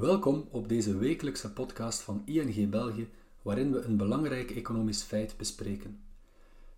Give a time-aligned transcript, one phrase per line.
[0.00, 3.08] Welkom op deze wekelijkse podcast van ING België,
[3.42, 6.00] waarin we een belangrijk economisch feit bespreken.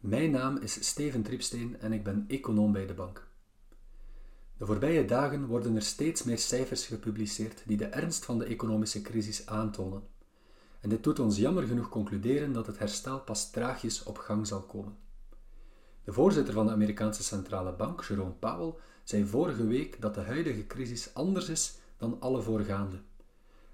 [0.00, 3.26] Mijn naam is Steven Triepsteen en ik ben econoom bij de bank.
[4.56, 9.02] De voorbije dagen worden er steeds meer cijfers gepubliceerd die de ernst van de economische
[9.02, 10.02] crisis aantonen.
[10.80, 14.60] En dit doet ons jammer genoeg concluderen dat het herstel pas traagjes op gang zal
[14.60, 14.96] komen.
[16.04, 18.74] De voorzitter van de Amerikaanse Centrale Bank, Jerome Powell,
[19.04, 22.96] zei vorige week dat de huidige crisis anders is dan alle voorgaande.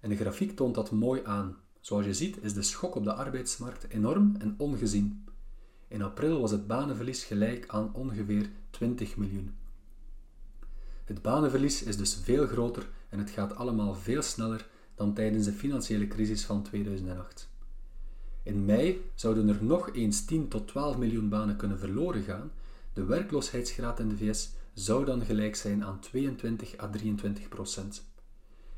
[0.00, 1.56] En de grafiek toont dat mooi aan.
[1.80, 5.24] Zoals je ziet is de schok op de arbeidsmarkt enorm en ongezien.
[5.88, 9.54] In april was het banenverlies gelijk aan ongeveer 20 miljoen.
[11.04, 15.52] Het banenverlies is dus veel groter en het gaat allemaal veel sneller dan tijdens de
[15.52, 17.48] financiële crisis van 2008.
[18.42, 22.52] In mei zouden er nog eens 10 tot 12 miljoen banen kunnen verloren gaan.
[22.92, 28.12] De werkloosheidsgraad in de VS zou dan gelijk zijn aan 22 à 23 procent.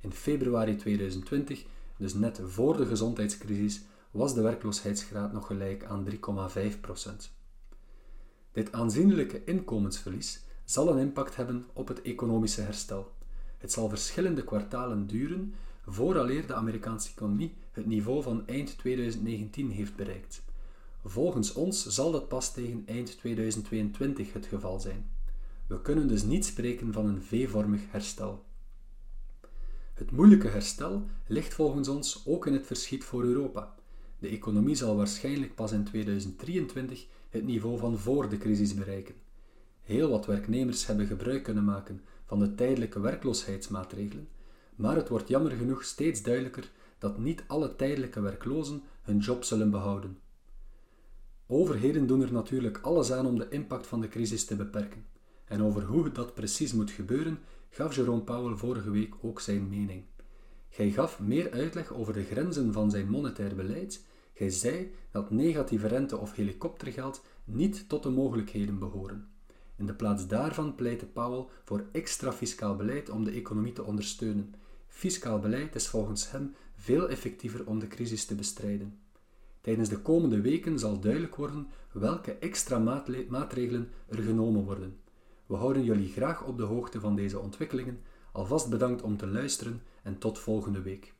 [0.00, 1.64] In februari 2020,
[1.96, 7.30] dus net voor de gezondheidscrisis, was de werkloosheidsgraad nog gelijk aan 3,5 procent.
[8.52, 13.12] Dit aanzienlijke inkomensverlies zal een impact hebben op het economische herstel.
[13.58, 15.54] Het zal verschillende kwartalen duren
[15.86, 20.42] vooraleer de Amerikaanse economie het niveau van eind 2019 heeft bereikt.
[21.04, 25.10] Volgens ons zal dat pas tegen eind 2022 het geval zijn.
[25.66, 28.44] We kunnen dus niet spreken van een V-vormig herstel.
[29.98, 33.74] Het moeilijke herstel ligt volgens ons ook in het verschiet voor Europa.
[34.18, 39.14] De economie zal waarschijnlijk pas in 2023 het niveau van voor de crisis bereiken.
[39.80, 44.28] Heel wat werknemers hebben gebruik kunnen maken van de tijdelijke werkloosheidsmaatregelen,
[44.76, 49.70] maar het wordt jammer genoeg steeds duidelijker dat niet alle tijdelijke werklozen hun job zullen
[49.70, 50.18] behouden.
[51.46, 55.04] Overheden doen er natuurlijk alles aan om de impact van de crisis te beperken.
[55.48, 57.38] En over hoe dat precies moet gebeuren,
[57.70, 60.04] gaf Jerome Powell vorige week ook zijn mening.
[60.68, 64.04] Hij gaf meer uitleg over de grenzen van zijn monetair beleid.
[64.32, 69.28] Hij zei dat negatieve rente of helikoptergeld niet tot de mogelijkheden behoren.
[69.76, 74.54] In de plaats daarvan pleitte Powell voor extra fiscaal beleid om de economie te ondersteunen.
[74.86, 78.98] Fiscaal beleid is volgens hem veel effectiever om de crisis te bestrijden.
[79.60, 82.78] Tijdens de komende weken zal duidelijk worden welke extra
[83.28, 84.96] maatregelen er genomen worden.
[85.48, 88.00] We houden jullie graag op de hoogte van deze ontwikkelingen.
[88.32, 91.14] Alvast bedankt om te luisteren en tot volgende week.